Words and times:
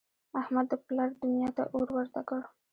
احمد 0.41 0.65
د 0.69 0.73
پلار 0.85 1.09
دونیا 1.21 1.49
ته 1.57 1.63
اور 1.73 1.87
ورته 1.97 2.21
کړ. 2.27 2.39